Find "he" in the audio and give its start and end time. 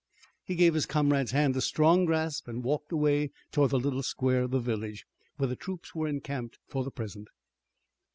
0.43-0.55